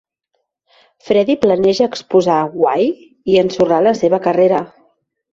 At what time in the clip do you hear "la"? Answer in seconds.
3.89-3.93